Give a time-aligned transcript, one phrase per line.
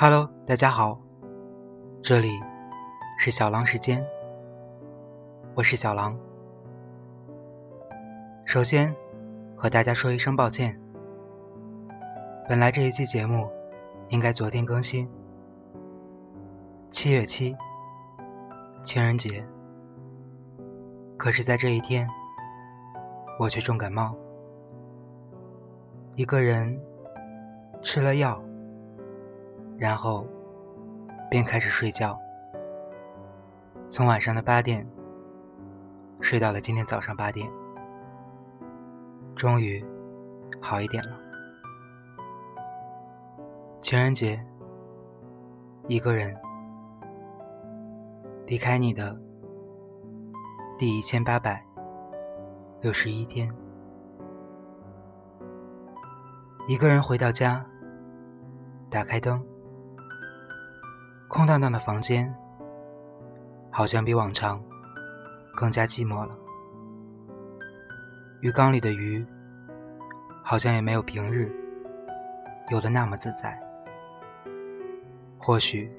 [0.00, 0.96] Hello，大家好，
[2.04, 2.30] 这里
[3.18, 4.06] 是小狼时间，
[5.56, 6.16] 我是小狼。
[8.44, 8.94] 首先
[9.56, 10.80] 和大家说一声抱歉，
[12.48, 13.50] 本来这一期节目
[14.10, 15.10] 应该昨天更新，
[16.92, 17.56] 七月七，
[18.84, 19.44] 情人节，
[21.16, 22.08] 可是在这一天，
[23.36, 24.16] 我却重感冒，
[26.14, 26.80] 一个人
[27.82, 28.40] 吃了药。
[29.78, 30.26] 然后，
[31.30, 32.18] 便开始睡觉，
[33.88, 34.84] 从晚上的八点
[36.20, 37.48] 睡到了今天早上八点，
[39.36, 39.84] 终于
[40.60, 41.16] 好一点了。
[43.80, 44.44] 情人节，
[45.86, 46.36] 一个人
[48.46, 49.16] 离开你的
[50.76, 51.64] 第一千八百
[52.80, 53.54] 六十一天，
[56.66, 57.64] 一个人回到家，
[58.90, 59.40] 打开灯。
[61.28, 62.34] 空荡荡的房间，
[63.70, 64.62] 好像比往常
[65.54, 66.34] 更加寂寞了。
[68.40, 69.24] 鱼缸里的鱼，
[70.42, 71.54] 好像也没有平日
[72.70, 73.60] 游的那么自在。
[75.38, 75.94] 或许，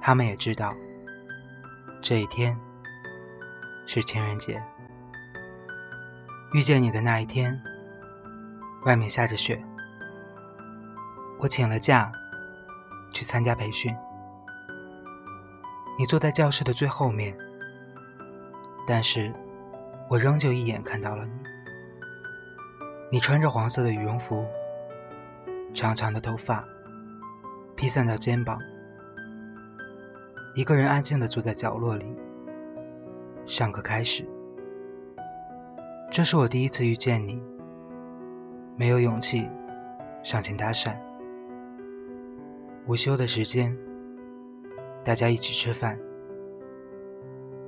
[0.00, 0.74] 他们也知道，
[2.00, 2.58] 这一天
[3.86, 4.60] 是情人节。
[6.52, 7.62] 遇见你的那一天，
[8.84, 9.64] 外面下着雪，
[11.38, 12.12] 我请了假。
[13.12, 13.94] 去参加培训，
[15.98, 17.36] 你坐在教室的最后面，
[18.86, 19.32] 但是
[20.08, 21.32] 我仍旧一眼看到了你。
[23.10, 24.46] 你穿着黄色的羽绒服，
[25.74, 26.64] 长长的头发
[27.76, 28.58] 披散到肩膀，
[30.54, 32.06] 一个人安静的坐在角落里。
[33.44, 34.26] 上课开始，
[36.10, 37.42] 这是我第一次遇见你，
[38.76, 39.46] 没有勇气
[40.22, 40.96] 上前搭讪。
[42.88, 43.78] 午休的时间，
[45.04, 45.96] 大家一起吃饭。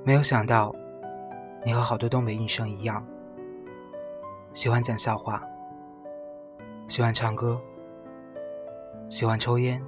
[0.03, 0.75] 没有想到，
[1.65, 3.01] 你和好多东北女生一样，
[4.53, 5.41] 喜欢讲笑话，
[6.89, 7.61] 喜欢唱歌，
[9.09, 9.81] 喜欢抽烟，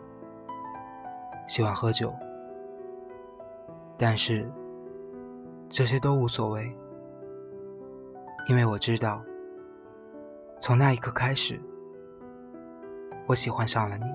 [1.46, 2.14] 喜欢喝酒。
[3.98, 4.50] 但是，
[5.68, 6.74] 这些都无所谓，
[8.48, 9.22] 因为我知道，
[10.62, 11.60] 从那一刻开始，
[13.26, 14.06] 我喜欢上了你。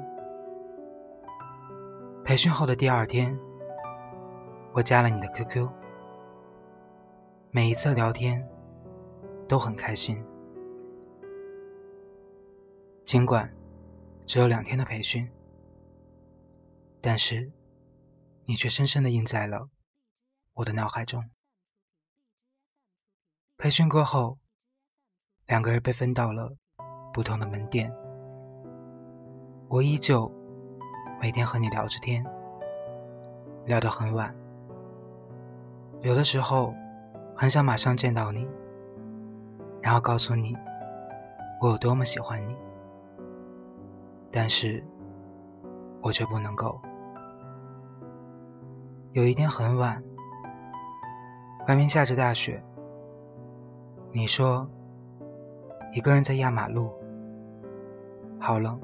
[2.24, 3.36] 培训后的第二天，
[4.72, 5.68] 我加了你的 QQ。
[7.50, 8.48] 每一次聊天
[9.48, 10.24] 都很开心，
[13.04, 13.52] 尽管
[14.24, 15.28] 只有两天的培训，
[17.00, 17.50] 但是
[18.46, 19.68] 你却深深的印在了
[20.54, 21.28] 我的脑海中。
[23.58, 24.38] 培训过后，
[25.46, 26.56] 两个人被分到了
[27.12, 27.92] 不同的门店，
[29.68, 30.32] 我依旧。
[31.22, 32.26] 每天和你聊着天，
[33.64, 34.34] 聊到很晚。
[36.00, 36.74] 有的时候
[37.36, 38.44] 很想马上见到你，
[39.80, 40.52] 然后告诉你
[41.60, 42.56] 我有多么喜欢你，
[44.32, 44.82] 但是
[46.00, 46.76] 我却不能够。
[49.12, 50.02] 有一天很晚，
[51.68, 52.60] 外面下着大雪，
[54.10, 54.68] 你说
[55.92, 56.90] 一个人在压马路，
[58.40, 58.76] 好冷。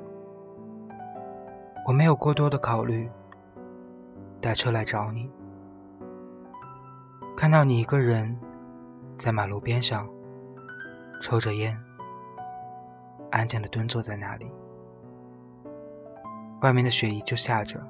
[1.88, 3.10] 我没有过多的考虑，
[4.42, 5.32] 打车来找你。
[7.34, 8.38] 看到你一个人
[9.16, 10.06] 在马路边上
[11.22, 11.74] 抽着烟，
[13.30, 14.52] 安静的蹲坐在那里。
[16.60, 17.80] 外面的雪依旧下着，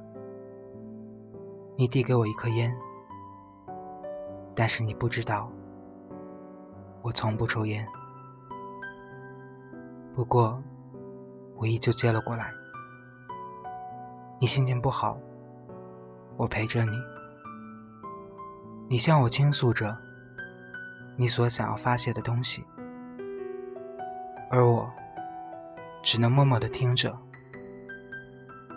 [1.75, 2.73] 你递给我一颗烟，
[4.55, 5.51] 但是你不知道，
[7.03, 7.85] 我从不抽烟。
[10.15, 10.63] 不过，
[11.57, 12.53] 我依旧接了过来。
[14.41, 15.19] 你心情不好，
[16.37, 16.93] 我陪着你。
[18.88, 19.99] 你向我倾诉着
[21.16, 22.65] 你所想要发泄的东西，
[24.49, 24.88] 而我
[26.05, 27.19] 只能默默的听着，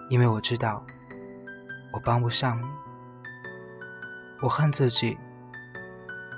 [0.09, 0.83] 因为我知道
[1.93, 2.65] 我帮不上你。
[4.41, 5.15] 我恨自己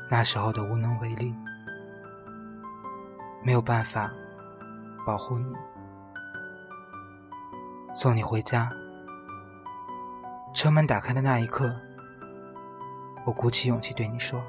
[0.09, 1.33] 那时候的无能为力，
[3.41, 4.11] 没有办法
[5.07, 5.55] 保护你，
[7.95, 8.69] 送你回家。
[10.53, 11.73] 车门打开的那一刻，
[13.25, 14.39] 我鼓起勇气对你说：“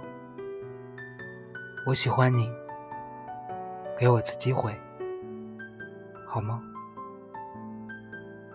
[1.87, 2.53] 我喜欢你，
[3.99, 4.79] 给我次机会，
[6.27, 6.63] 好吗？”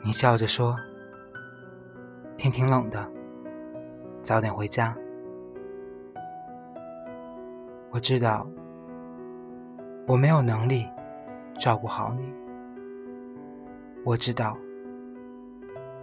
[0.06, 0.78] 你笑着说
[2.38, 3.10] ：“天挺冷的，
[4.22, 4.96] 早点回家。”
[7.90, 8.48] 我知道
[10.06, 10.88] 我没有能力
[11.60, 12.32] 照顾好你，
[14.06, 14.56] 我知道。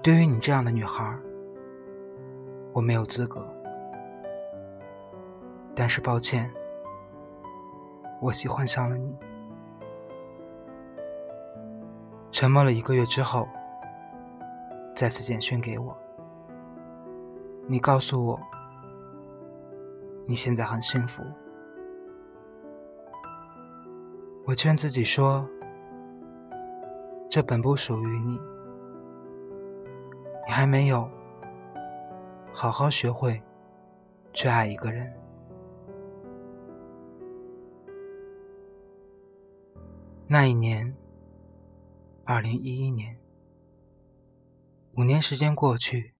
[0.03, 1.17] 对于你这样的女孩，
[2.77, 3.43] 我没有资格。
[5.75, 6.53] 但是抱歉，
[8.21, 9.17] 我喜欢上了你。
[12.31, 13.49] 沉默了一个月之后，
[14.95, 15.97] 再次简讯给我，
[17.67, 18.39] 你告诉我，
[20.27, 21.23] 你现在很幸福。
[24.45, 25.49] 我劝自己说，
[27.31, 28.39] 这本不属于你。
[30.47, 31.09] 你还没有
[32.59, 33.43] 好好学会
[34.33, 35.15] 去爱一个人。
[40.27, 40.97] 那一年，
[42.25, 43.21] 二零一一年，
[44.95, 46.15] 五年时间过去，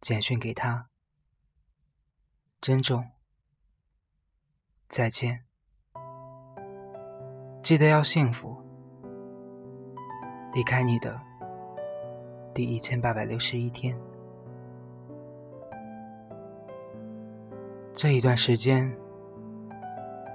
[0.00, 0.88] 简讯给他，
[2.60, 3.08] 珍重，
[4.88, 5.44] 再见，
[7.62, 8.60] 记得要幸福，
[10.52, 11.20] 离开你的。
[12.52, 13.96] 第一千八百六十一天，
[17.96, 18.94] 这一段时间，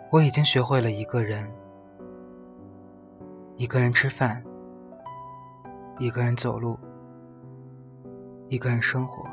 [0.10, 1.48] 我已经学会了一个人，
[3.56, 4.44] 一个人吃饭，
[6.00, 6.76] 一个人走路，
[8.50, 9.24] 一个人生活。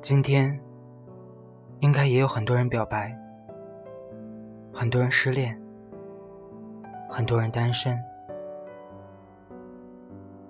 [0.00, 0.60] 今天，
[1.80, 3.12] 应该也有很多人表白，
[4.72, 5.60] 很多人失恋，
[7.08, 8.00] 很多人单身。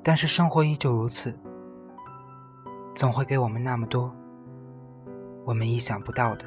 [0.03, 1.35] 但是生活依旧如此，
[2.95, 4.15] 总会给我们那么多
[5.51, 6.45] 我们意想不到的。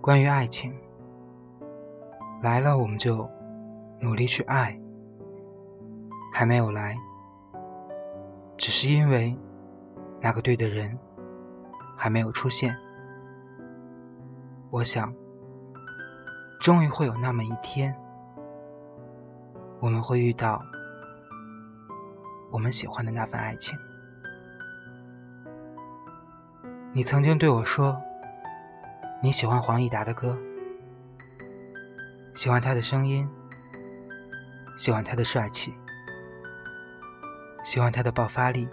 [0.00, 0.74] 关于爱情，
[2.42, 3.30] 来了我们就
[4.00, 4.76] 努力去爱；
[6.32, 6.98] 还没有来，
[8.56, 9.38] 只是因为
[10.20, 10.98] 那个对的人
[11.96, 12.76] 还没有出现。
[14.70, 15.14] 我想，
[16.60, 17.96] 终于会有那么一天。
[19.78, 20.60] 我们会遇到
[22.50, 23.78] 我们喜欢的那份爱情。
[26.94, 28.02] 你曾经对我说，
[29.22, 30.36] 你喜欢黄义达的歌，
[32.34, 33.26] 喜欢他的声音，
[34.76, 35.72] 喜欢他的帅气，
[37.64, 38.68] 喜欢他的爆发力。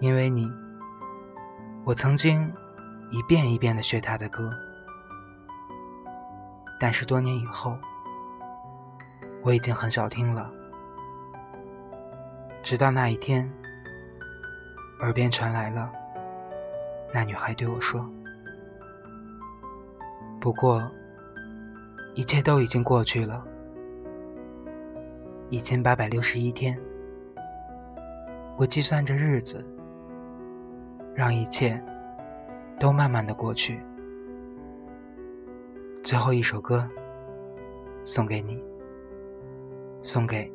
[0.00, 0.50] 因为你，
[1.84, 2.54] 我曾经
[3.10, 4.50] 一遍一遍的学他的歌，
[6.80, 7.76] 但是多年以后。
[9.42, 10.50] 我已经很少听了，
[12.62, 13.50] 直到那一天，
[15.00, 15.92] 耳边传来了
[17.12, 18.04] 那女孩对我说
[20.40, 20.90] ：“不过，
[22.14, 23.46] 一切都已经过去了，
[25.50, 26.78] 一千八百六十一天，
[28.56, 29.64] 我计算着日子，
[31.14, 31.82] 让一切
[32.78, 33.80] 都慢慢的过去。”
[36.04, 36.88] 最后一首歌，
[38.04, 38.62] 送给你。
[40.00, 40.50] 送给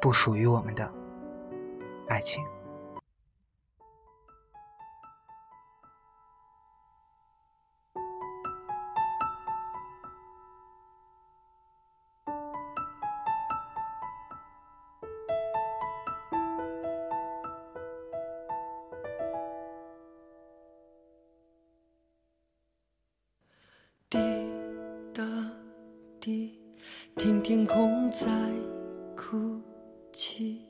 [0.00, 0.90] 不属于我们的
[2.08, 2.44] 爱情。
[27.26, 28.28] 听天空在
[29.16, 29.60] 哭
[30.12, 30.60] 泣，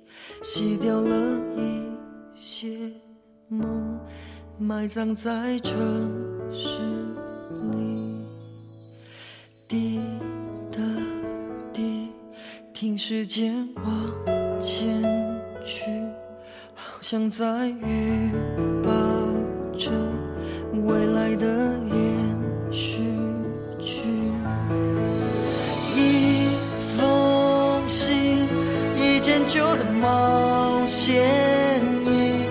[0.43, 1.83] 洗掉了一
[2.35, 2.91] 些
[3.47, 4.01] 梦，
[4.59, 5.77] 埋葬在城
[6.55, 6.79] 市
[7.71, 8.25] 里。
[9.69, 10.01] 滴
[10.73, 10.79] 答
[11.75, 12.09] 滴，
[12.73, 15.03] 听时间往前
[15.63, 15.91] 去，
[16.75, 18.31] 好像在预
[31.07, 31.23] 冒险
[32.05, 32.43] 衣，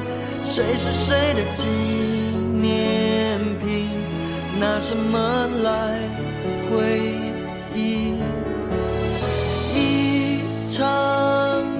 [0.42, 1.68] 谁是谁的纪
[2.54, 3.90] 念品？
[4.58, 6.00] 拿什么来
[6.70, 7.02] 回
[7.74, 8.14] 忆？
[9.76, 10.82] 一场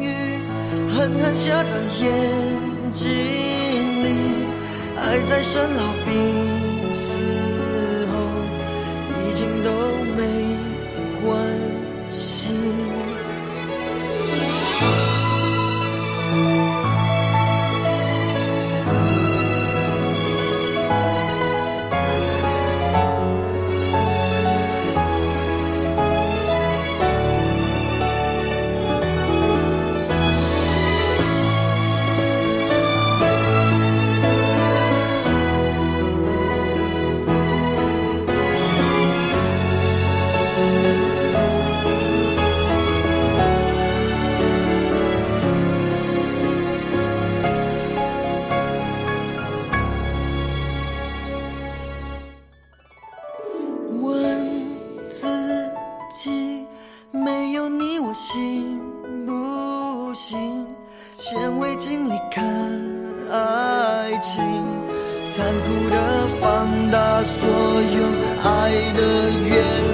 [0.02, 0.44] 雨
[0.94, 3.10] 狠狠下在眼睛
[4.04, 4.10] 里，
[4.98, 8.20] 爱在生老病死后，
[9.30, 9.72] 已经都
[10.18, 10.55] 没
[58.16, 58.80] 信
[59.26, 60.66] 不信，
[61.16, 62.46] 显微镜里看
[63.30, 64.42] 爱情，
[65.36, 68.00] 残酷的放大所有
[68.42, 69.02] 爱的
[69.50, 69.85] 原。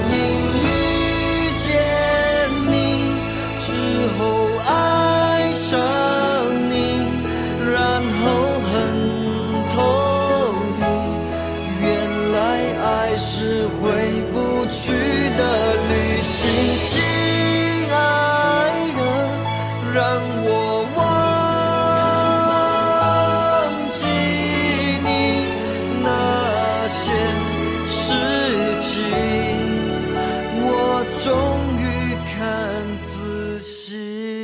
[32.41, 32.49] 看
[33.03, 34.40] 仔细。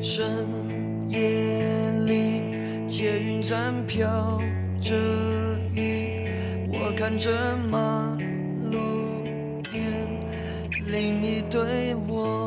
[0.00, 0.26] 深
[1.08, 4.40] 夜里捷运站飘
[4.80, 4.94] 着
[5.72, 6.28] 雨
[6.68, 7.30] 我看着
[7.70, 8.16] 马
[8.70, 9.22] 路
[9.70, 9.82] 边
[10.86, 12.45] 另一堆我